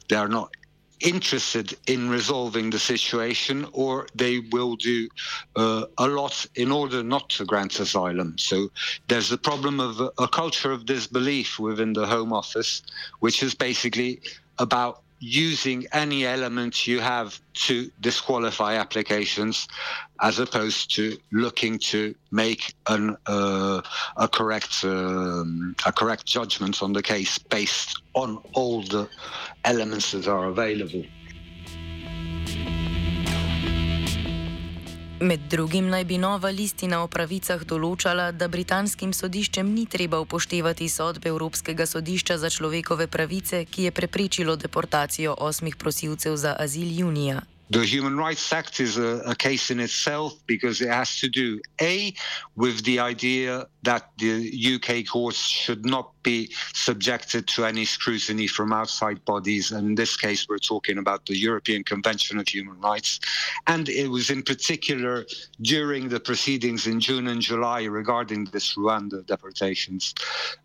they 0.08 0.16
are 0.16 0.28
not 0.28 0.52
interested 1.00 1.78
in 1.88 2.10
resolving 2.10 2.70
the 2.70 2.80
situation, 2.80 3.68
or 3.72 4.08
they 4.16 4.40
will 4.52 4.76
do 4.76 5.08
uh, 5.56 5.86
a 5.98 6.08
lot 6.08 6.46
in 6.56 6.72
order 6.72 7.04
not 7.04 7.30
to 7.30 7.46
grant 7.46 7.80
asylum. 7.80 8.38
So 8.38 8.70
there's 9.08 9.30
the 9.30 9.38
problem 9.38 9.80
of 9.80 10.02
a 10.18 10.28
culture 10.28 10.72
of 10.72 10.86
disbelief 10.86 11.60
within 11.60 11.94
the 11.94 12.06
Home 12.06 12.34
Office, 12.34 12.82
which 13.20 13.44
is 13.44 13.54
basically 13.56 14.22
about 14.58 15.04
using 15.20 15.86
any 15.92 16.26
element 16.26 16.88
you 16.88 17.00
have 17.00 17.40
to 17.54 17.92
disqualify 18.00 18.76
applications 18.76 19.68
as 20.22 20.40
opposed 20.40 20.94
to 20.96 21.18
looking 21.32 21.78
to 21.78 22.16
make 22.32 22.74
an, 22.88 23.18
uh, 23.28 23.82
a 24.18 24.28
correct 24.28 24.84
um, 24.84 25.76
a 25.86 25.92
correct 25.92 26.26
judgment 26.26 26.82
on 26.82 26.94
the 26.94 27.02
case 27.02 27.38
based 27.38 28.02
on 28.14 28.38
all 28.54 28.82
the 28.84 29.10
elements 29.66 30.12
that 30.12 30.28
are 30.28 30.46
available. 30.46 31.04
Med 35.22 35.40
drugim 35.50 35.90
naj 35.90 36.04
bi 36.04 36.18
nova 36.18 36.48
listina 36.50 37.02
o 37.04 37.08
pravicah 37.12 37.66
določala, 37.68 38.30
da 38.32 38.48
britanskim 38.48 39.12
sodiščem 39.12 39.68
ni 39.76 39.84
treba 39.86 40.22
upoštevati 40.24 40.88
sodbe 40.88 41.28
Evropskega 41.34 41.84
sodišča 41.86 42.38
za 42.40 42.50
človekove 42.50 43.08
pravice, 43.12 43.66
ki 43.66 43.90
je 43.90 43.92
preprečilo 43.92 44.56
deportacijo 44.56 45.36
osmih 45.36 45.76
prosilcev 45.76 46.40
za 46.40 46.56
azil 46.56 46.96
junija. 47.02 47.42
The 47.70 47.86
Human 47.86 48.18
Rights 48.18 48.52
Act 48.52 48.80
is 48.80 48.98
a, 48.98 49.22
a, 49.26 49.36
case 49.36 49.70
in 49.70 49.80
itself 49.80 50.34
because 50.48 50.82
it 50.82 50.90
has 50.90 51.20
to 51.20 51.30
do, 51.30 51.62
A, 51.80 52.14
with 52.56 52.84
the 52.84 53.00
idea 53.00 53.68
that 53.84 54.10
the 54.18 54.76
UK 54.76 55.06
courts 55.08 55.38
should 55.38 55.86
not 55.86 56.12
be 56.24 56.52
subjected 56.74 57.48
to 57.50 57.66
any 57.66 57.86
scrutiny 57.86 58.48
from 58.48 58.74
outside 58.74 59.24
bodies. 59.24 59.72
And 59.72 59.90
in 59.90 59.96
this 59.96 60.18
case, 60.18 60.48
we're 60.50 60.58
talking 60.58 60.98
about 60.98 61.28
the 61.28 61.38
European 61.38 61.84
Convention 61.84 62.40
of 62.40 62.48
Human 62.48 62.80
Rights. 62.82 63.20
And 63.68 63.88
it 63.88 64.08
was 64.10 64.32
in 64.32 64.42
particular 64.42 65.26
during 65.62 66.10
the 66.10 66.20
proceedings 66.20 66.88
in 66.88 67.00
June 67.00 67.28
and 67.28 67.42
July 67.42 67.84
regarding 67.84 68.46
this 68.46 68.76
Rwanda 68.76 69.26
deportations 69.26 70.16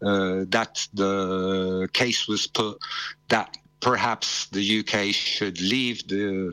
uh, 0.02 0.44
that 0.48 0.88
the 0.94 1.88
case 1.92 2.26
was 2.26 2.46
put 2.46 2.78
that 3.28 3.56
perhaps 3.84 4.46
the 4.46 4.80
UK 4.80 5.14
should 5.14 5.60
leave 5.60 6.08
the 6.08 6.52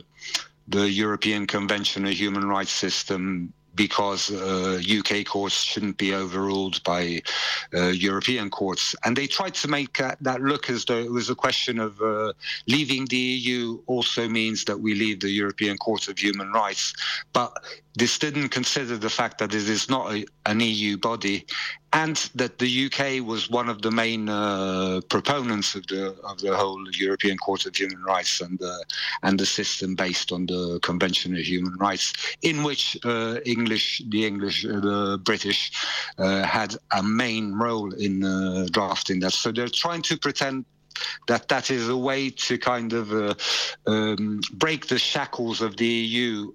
the 0.68 0.88
European 0.88 1.46
Convention 1.46 2.04
on 2.06 2.12
Human 2.12 2.46
Rights 2.48 2.70
System 2.70 3.52
because 3.74 4.30
uh, 4.30 4.80
UK 4.98 5.24
courts 5.24 5.62
shouldn't 5.62 5.96
be 5.96 6.14
overruled 6.14 6.82
by 6.84 7.22
uh, 7.74 7.86
European 7.88 8.50
courts. 8.50 8.94
And 9.04 9.16
they 9.16 9.26
tried 9.26 9.54
to 9.54 9.68
make 9.68 9.98
uh, 9.98 10.14
that 10.20 10.42
look 10.42 10.68
as 10.68 10.84
though 10.84 10.98
it 10.98 11.10
was 11.10 11.30
a 11.30 11.34
question 11.34 11.78
of 11.78 12.00
uh, 12.02 12.32
leaving 12.66 13.06
the 13.06 13.16
EU 13.16 13.80
also 13.86 14.28
means 14.28 14.64
that 14.66 14.78
we 14.78 14.94
leave 14.94 15.20
the 15.20 15.30
European 15.30 15.78
Court 15.78 16.08
of 16.08 16.18
Human 16.18 16.52
Rights. 16.52 16.92
But 17.32 17.52
this 17.94 18.18
didn't 18.18 18.48
consider 18.48 18.96
the 18.96 19.10
fact 19.10 19.38
that 19.38 19.54
it 19.54 19.68
is 19.68 19.88
not 19.90 20.12
a, 20.12 20.24
an 20.46 20.60
EU 20.60 20.96
body 20.96 21.44
and 21.92 22.16
that 22.34 22.58
the 22.58 22.86
UK 22.86 23.26
was 23.26 23.50
one 23.50 23.68
of 23.68 23.82
the 23.82 23.90
main 23.90 24.28
uh, 24.28 25.00
proponents 25.08 25.74
of 25.74 25.86
the 25.88 26.16
of 26.24 26.38
the 26.40 26.56
whole 26.56 26.82
European 26.92 27.36
Court 27.36 27.66
of 27.66 27.76
Human 27.76 28.02
Rights 28.02 28.40
and 28.40 28.58
the 28.58 28.84
and 29.22 29.38
the 29.38 29.46
system 29.46 29.94
based 29.94 30.32
on 30.32 30.46
the 30.46 30.80
Convention 30.82 31.34
of 31.36 31.42
Human 31.42 31.76
Rights, 31.76 32.12
in 32.40 32.62
which 32.62 32.96
uh, 33.04 33.40
English, 33.44 34.02
the 34.08 34.26
English, 34.26 34.64
uh, 34.64 34.80
the 34.80 35.20
British 35.22 35.72
uh, 36.18 36.42
had 36.44 36.76
a 36.92 37.02
main 37.02 37.52
role 37.54 37.92
in 37.92 38.24
uh, 38.24 38.66
drafting 38.70 39.20
that. 39.20 39.32
So 39.34 39.52
they're 39.52 39.68
trying 39.68 40.02
to 40.02 40.16
pretend 40.16 40.64
that 41.28 41.48
that 41.48 41.70
is 41.70 41.88
a 41.88 41.96
way 41.96 42.30
to 42.30 42.58
kind 42.58 42.92
of 42.92 43.12
uh, 43.12 43.34
um, 43.86 44.40
break 44.54 44.86
the 44.86 44.98
shackles 44.98 45.60
of 45.60 45.76
the 45.76 45.86
EU 45.86 46.52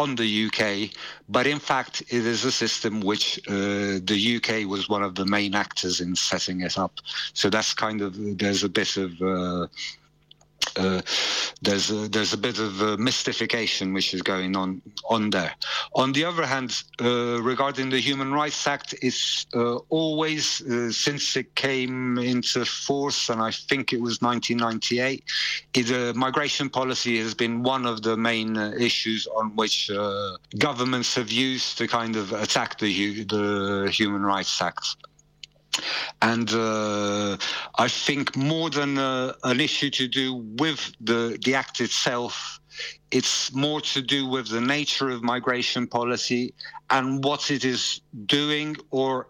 on 0.00 0.16
the 0.16 0.30
UK, 0.46 0.90
but 1.28 1.46
in 1.46 1.58
fact, 1.58 2.02
it 2.08 2.24
is 2.34 2.44
a 2.44 2.52
system 2.52 3.00
which 3.10 3.38
uh, 3.48 4.00
the 4.10 4.18
UK 4.36 4.68
was 4.74 4.88
one 4.88 5.02
of 5.02 5.14
the 5.14 5.26
main 5.26 5.54
actors 5.54 6.00
in 6.00 6.16
setting 6.16 6.60
it 6.68 6.76
up. 6.78 6.94
So 7.34 7.50
that's 7.50 7.72
kind 7.74 8.00
of 8.00 8.10
there's 8.38 8.64
a 8.64 8.68
bit 8.68 8.96
of 8.96 9.10
uh, 9.20 9.66
uh, 10.76 11.02
there's 11.62 11.90
a, 11.90 12.08
there's 12.08 12.32
a 12.32 12.38
bit 12.38 12.58
of 12.58 12.80
a 12.80 12.96
mystification 12.96 13.92
which 13.92 14.14
is 14.14 14.22
going 14.22 14.56
on 14.56 14.80
on 15.08 15.30
there. 15.30 15.54
On 15.94 16.12
the 16.12 16.24
other 16.24 16.46
hand, 16.46 16.82
uh, 17.00 17.40
regarding 17.42 17.90
the 17.90 17.98
Human 17.98 18.32
Rights 18.32 18.66
Act, 18.66 18.94
it's 19.02 19.46
uh, 19.54 19.76
always 19.88 20.60
uh, 20.62 20.90
since 20.90 21.36
it 21.36 21.54
came 21.54 22.18
into 22.18 22.64
force, 22.64 23.28
and 23.28 23.40
I 23.40 23.50
think 23.50 23.92
it 23.92 24.00
was 24.00 24.20
1998, 24.22 25.24
the 25.72 26.10
uh, 26.10 26.12
migration 26.14 26.68
policy 26.70 27.18
has 27.18 27.34
been 27.34 27.62
one 27.62 27.86
of 27.86 28.02
the 28.02 28.16
main 28.16 28.56
issues 28.56 29.26
on 29.34 29.54
which 29.56 29.90
governments 30.58 31.14
have 31.14 31.30
used 31.30 31.78
to 31.78 31.86
kind 31.86 32.16
of 32.16 32.32
attack 32.32 32.78
the 32.78 33.24
the 33.24 33.90
Human 33.92 34.22
Rights 34.22 34.60
Act. 34.62 34.96
And 36.22 36.52
uh, 36.52 37.36
I 37.76 37.88
think 37.88 38.36
more 38.36 38.70
than 38.70 38.98
uh, 38.98 39.34
an 39.44 39.60
issue 39.60 39.90
to 39.90 40.08
do 40.08 40.34
with 40.58 40.92
the, 41.00 41.38
the 41.44 41.54
act 41.54 41.80
itself, 41.80 42.60
it's 43.10 43.52
more 43.52 43.80
to 43.80 44.02
do 44.02 44.26
with 44.26 44.48
the 44.48 44.60
nature 44.60 45.08
of 45.08 45.22
migration 45.22 45.86
policy 45.86 46.54
and 46.90 47.24
what 47.24 47.50
it 47.50 47.64
is 47.64 48.00
doing 48.26 48.76
or 48.90 49.26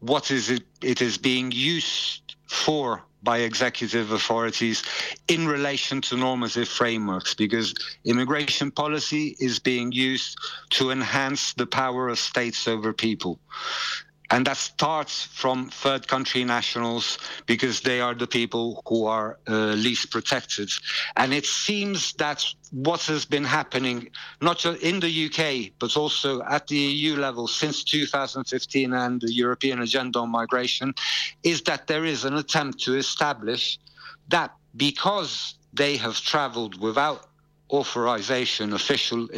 what 0.00 0.30
is 0.30 0.50
it, 0.50 0.64
it 0.82 1.00
is 1.00 1.16
being 1.16 1.50
used 1.50 2.36
for 2.46 3.02
by 3.22 3.38
executive 3.38 4.12
authorities 4.12 4.82
in 5.28 5.48
relation 5.48 6.00
to 6.02 6.16
normative 6.16 6.68
frameworks 6.68 7.34
because 7.34 7.74
immigration 8.04 8.70
policy 8.70 9.34
is 9.40 9.58
being 9.58 9.90
used 9.90 10.38
to 10.68 10.90
enhance 10.90 11.54
the 11.54 11.66
power 11.66 12.08
of 12.08 12.18
states 12.18 12.68
over 12.68 12.92
people. 12.92 13.40
And 14.30 14.46
that 14.46 14.56
starts 14.56 15.24
from 15.24 15.68
third 15.68 16.08
country 16.08 16.44
nationals 16.44 17.18
because 17.46 17.82
they 17.82 18.00
are 18.00 18.14
the 18.14 18.26
people 18.26 18.82
who 18.88 19.04
are 19.04 19.38
uh, 19.46 19.74
least 19.74 20.10
protected. 20.10 20.70
And 21.16 21.34
it 21.34 21.44
seems 21.44 22.14
that 22.14 22.44
what 22.70 23.02
has 23.02 23.24
been 23.24 23.44
happening, 23.44 24.08
not 24.40 24.58
just 24.58 24.82
in 24.82 25.00
the 25.00 25.26
UK, 25.26 25.72
but 25.78 25.96
also 25.96 26.42
at 26.42 26.66
the 26.68 26.76
EU 26.76 27.16
level 27.16 27.46
since 27.46 27.84
2015 27.84 28.92
and 28.92 29.20
the 29.20 29.32
European 29.32 29.82
Agenda 29.82 30.20
on 30.20 30.30
Migration, 30.30 30.94
is 31.42 31.62
that 31.62 31.86
there 31.86 32.04
is 32.04 32.24
an 32.24 32.34
attempt 32.34 32.80
to 32.84 32.94
establish 32.94 33.78
that 34.28 34.52
because 34.76 35.54
they 35.74 35.96
have 35.96 36.20
traveled 36.20 36.80
without 36.80 37.28
authorization, 37.70 38.72
official 38.72 39.28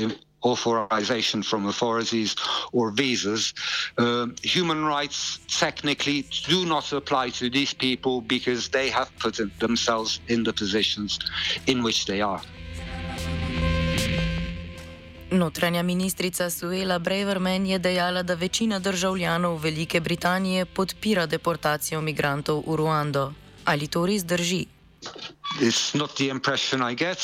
authorization 0.46 1.42
from 1.42 1.66
authorities 1.66 2.36
or 2.72 2.90
visas. 2.90 3.54
Uh, 3.98 4.26
human 4.42 4.84
rights 4.84 5.38
technically 5.58 6.24
do 6.48 6.64
not 6.64 6.92
apply 6.92 7.30
to 7.30 7.50
these 7.50 7.74
people 7.74 8.20
because 8.20 8.68
they 8.68 8.88
have 8.90 9.10
put 9.18 9.34
themselves 9.58 10.20
in 10.28 10.44
the 10.44 10.52
positions 10.52 11.18
in 11.66 11.82
which 11.82 12.06
they 12.06 12.20
are. 12.20 12.42
Notranja 15.30 15.82
ministrica 15.82 16.50
Suela 16.50 16.98
Braverman 16.98 17.66
je 17.66 17.78
dejala, 17.78 18.22
da 18.22 18.34
večina 18.34 18.78
državljanov 18.78 19.58
Velike 19.62 20.00
Britanije 20.00 20.64
podpira 20.64 21.26
deportacijo 21.26 22.00
migrantov 22.00 22.62
v 22.66 22.76
Ruando. 22.76 23.32
Ali 23.64 23.88
to 23.88 24.06
res 24.06 24.24
drži? 24.24 24.75
It's 25.60 25.94
not 25.94 26.16
the 26.16 26.28
impression 26.28 26.82
I 26.82 26.94
get. 26.94 27.20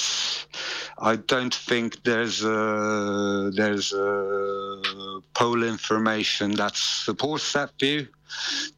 I 0.99 1.16
don't 1.16 1.55
think 1.55 2.03
there's 2.05 2.45
a, 2.45 3.51
there's 3.55 3.92
a 3.92 5.21
poll 5.35 5.62
information 5.62 6.53
that 6.57 6.77
supports 6.77 7.53
that 7.53 7.71
view. 7.79 8.07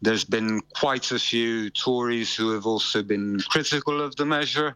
There's 0.03 0.25
been 0.25 0.61
quite 0.75 1.12
a 1.12 1.19
few 1.19 1.71
Tories 1.71 2.35
who 2.35 2.51
have 2.51 2.67
also 2.67 3.03
been 3.03 3.40
critical 3.49 4.01
of 4.01 4.17
the 4.17 4.27
measure. 4.27 4.75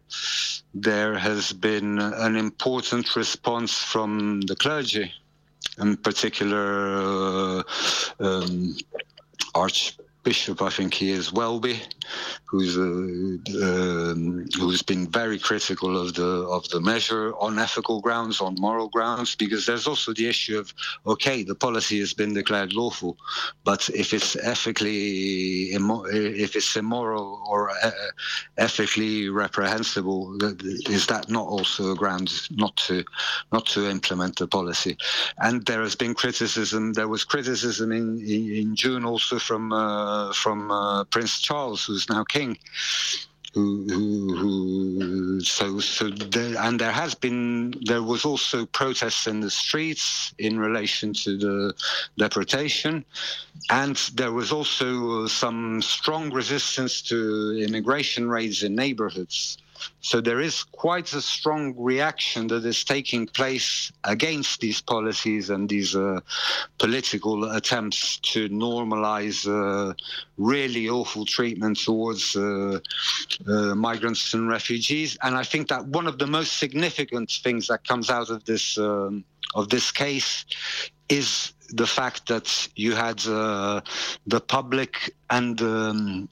There 0.75 1.19
has 1.19 1.53
been 1.53 1.99
an 1.99 2.37
important 2.37 3.17
response 3.17 3.83
from 3.83 4.43
the 4.43 4.55
clergy, 4.55 5.13
in 5.79 5.97
particular 5.97 6.99
uh, 6.99 7.63
um, 8.21 8.77
Archbishop 9.55 10.61
I 10.61 10.69
think 10.69 10.95
he 10.95 11.11
is 11.11 11.33
Welby, 11.33 11.81
who's 12.45 12.77
uh, 12.79 12.83
um, 13.63 14.47
who's 14.57 14.83
been 14.83 15.07
very 15.07 15.39
critical 15.39 16.01
of 16.01 16.15
the 16.15 16.47
of 16.49 16.69
the 16.71 16.81
measure 16.81 17.35
on 17.37 17.59
ethical 17.59 18.01
grounds, 18.01 18.41
on 18.41 18.55
moral 18.59 18.89
grounds, 18.89 19.35
because 19.35 19.67
there's 19.67 19.87
also 19.87 20.13
the 20.13 20.29
issue 20.29 20.59
of 20.59 20.73
okay, 21.07 21.43
the 21.43 21.55
policy 21.55 21.99
has 22.01 22.15
been 22.15 22.35
declared 22.35 22.73
lawful, 22.73 23.17
but 23.65 23.89
if 23.91 24.13
it's 24.13 24.37
ethically 24.37 25.71
if 25.73 26.57
it's 26.57 26.77
immoral 26.77 27.43
or 27.47 27.71
uh, 27.71 27.91
ethically 28.57 29.29
reprehensible, 29.29 30.37
is 30.89 31.07
that 31.07 31.29
not 31.29 31.47
also 31.47 31.93
a 31.93 31.97
ground 31.97 32.31
not 32.51 32.77
to 32.77 33.05
not 33.53 33.67
to 33.67 33.89
implement 33.89 34.37
the 34.37 34.47
policy? 34.47 34.97
And 35.39 35.65
there 35.67 35.83
has 35.83 35.95
been 35.95 36.15
criticism. 36.15 36.93
There 36.95 37.09
was 37.09 37.25
criticism 37.25 37.93
in 37.93 38.21
in, 38.21 38.75
June 38.75 39.05
also 39.05 39.39
from. 39.39 39.73
Uh, 39.73 40.33
from 40.33 40.71
uh, 40.71 41.05
Prince 41.05 41.41
Charles, 41.41 41.89
who's 41.99 42.09
now 42.09 42.25
king. 42.25 42.57
Who, 43.55 43.89
who, 43.89 44.37
who, 44.37 45.41
so, 45.41 45.81
so 45.81 46.11
there, 46.11 46.57
and 46.59 46.79
there 46.79 46.93
has 46.93 47.15
been, 47.15 47.75
there 47.87 48.03
was 48.03 48.25
also 48.25 48.67
protests 48.67 49.27
in 49.27 49.41
the 49.41 49.51
streets 49.51 50.33
in 50.39 50.61
relation 50.61 51.13
to 51.15 51.37
the 51.39 51.75
deportation, 52.19 53.05
and 53.71 53.97
there 54.15 54.33
was 54.33 54.53
also 54.53 55.25
uh, 55.25 55.29
some 55.29 55.83
strong 55.83 56.31
resistance 56.31 57.03
to 57.03 57.59
immigration 57.67 58.29
raids 58.29 58.63
in 58.63 58.77
neighborhoods. 58.77 59.59
So 60.01 60.21
there 60.21 60.41
is 60.41 60.63
quite 60.63 61.13
a 61.13 61.21
strong 61.21 61.75
reaction 61.77 62.47
that 62.49 62.65
is 62.65 62.85
taking 62.85 63.27
place 63.27 63.93
against 64.05 64.61
these 64.61 64.81
policies 64.81 65.51
and 65.51 65.69
these 65.69 65.95
uh, 65.95 66.21
political 66.79 67.51
attempts 67.53 68.19
to 68.33 68.49
normalize 68.49 69.47
uh, 69.47 69.95
really 70.37 70.89
awful 70.89 71.25
treatment 71.25 71.79
towards 71.79 72.37
uh, 72.37 72.79
uh, 73.47 73.75
migrants 73.75 74.35
and 74.35 74.49
refugees. 74.49 75.19
And 75.23 75.37
I 75.37 75.45
think 75.45 75.69
that 75.69 75.87
one 75.87 76.07
of 76.07 76.19
the 76.19 76.27
most 76.27 76.59
significant 76.59 77.31
things 77.31 77.69
that 77.69 77.87
comes 77.87 78.11
out 78.11 78.31
of 78.31 78.45
this 78.45 78.79
um, 78.79 79.25
of 79.55 79.69
this 79.71 79.91
case 79.91 80.45
is 81.09 81.53
the 81.71 81.87
fact 81.87 82.29
that 82.29 82.69
you 82.77 82.95
had 82.95 83.27
uh, 83.27 83.81
the 84.27 84.41
public 84.41 85.15
and 85.31 85.61
um, 85.63 86.29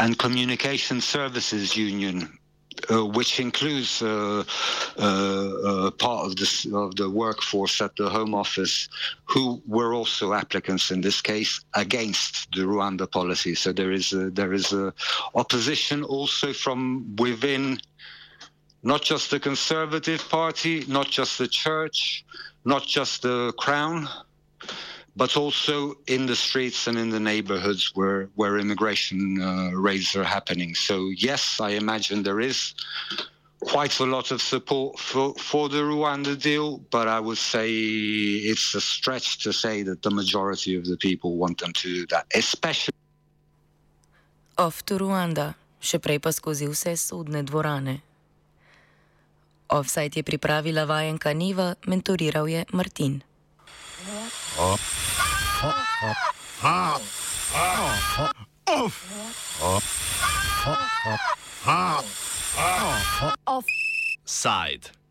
and 0.00 0.18
Communication 0.18 1.00
Services 1.00 1.76
Union, 1.76 2.38
uh, 2.90 3.06
which 3.06 3.40
includes 3.40 4.02
uh, 4.02 4.44
uh, 4.98 5.02
uh, 5.02 5.90
part 5.92 6.26
of, 6.26 6.36
this, 6.36 6.66
of 6.66 6.94
the 6.96 7.08
workforce 7.08 7.80
at 7.80 7.96
the 7.96 8.08
Home 8.08 8.34
Office, 8.34 8.88
who 9.24 9.62
were 9.66 9.94
also 9.94 10.34
applicants 10.34 10.90
in 10.90 11.00
this 11.00 11.20
case 11.20 11.60
against 11.74 12.50
the 12.52 12.62
Rwanda 12.62 13.10
policy. 13.10 13.54
So 13.54 13.72
there 13.72 13.92
is 13.92 14.12
a, 14.12 14.30
there 14.30 14.52
is 14.52 14.72
a 14.72 14.92
opposition 15.34 16.04
also 16.04 16.52
from 16.52 17.16
within, 17.16 17.80
not 18.82 19.02
just 19.02 19.30
the 19.30 19.40
Conservative 19.40 20.28
Party, 20.28 20.84
not 20.86 21.08
just 21.08 21.38
the 21.38 21.48
Church, 21.48 22.24
not 22.64 22.86
just 22.86 23.22
the 23.22 23.52
Crown 23.56 24.08
but 25.16 25.36
also 25.36 25.94
in 26.06 26.26
the 26.26 26.36
streets 26.36 26.86
and 26.86 26.98
in 26.98 27.08
the 27.08 27.18
neighborhoods 27.20 27.92
where, 27.94 28.28
where 28.34 28.58
immigration 28.58 29.40
uh, 29.40 29.70
raids 29.72 30.14
are 30.14 30.24
happening. 30.24 30.74
So, 30.74 31.08
yes, 31.08 31.58
I 31.58 31.70
imagine 31.70 32.22
there 32.22 32.40
is 32.40 32.74
quite 33.62 33.98
a 33.98 34.04
lot 34.04 34.30
of 34.30 34.42
support 34.42 34.98
for, 34.98 35.34
for 35.34 35.70
the 35.70 35.78
Rwanda 35.78 36.40
deal, 36.40 36.78
but 36.90 37.08
I 37.08 37.18
would 37.18 37.38
say 37.38 37.72
it's 37.72 38.74
a 38.74 38.80
stretch 38.80 39.38
to 39.44 39.52
say 39.52 39.82
that 39.84 40.02
the 40.02 40.10
majority 40.10 40.76
of 40.76 40.84
the 40.84 40.98
people 40.98 41.36
want 41.36 41.58
them 41.58 41.72
to 41.72 41.88
do 41.88 42.06
that, 42.08 42.26
especially. 42.34 42.92
Off 44.58 44.84
to 44.84 44.98
Rwanda, 44.98 45.54
še 45.80 45.96
prej 45.96 46.20
pa 46.20 46.32
skozi 46.32 46.68
vse 46.68 46.92
sodne 47.00 47.40
dvorane. 47.44 48.04
Offside 49.72 50.20
je 50.20 50.22
pripravila 50.22 50.84
vajenka 50.84 51.32
Niva, 51.32 51.74
mentoriral 51.88 52.46
je 52.48 52.64
Martin. 52.72 53.24
Offside. 63.46 64.95